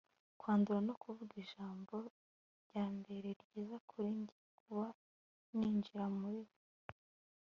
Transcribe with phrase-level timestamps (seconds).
[0.39, 1.95] kwandura no kuvuga ijambo
[2.65, 4.85] ryambere ryiza kuri njye kuva
[5.57, 6.47] ninjira muri we